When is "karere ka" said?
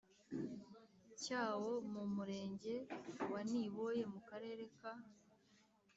4.29-4.91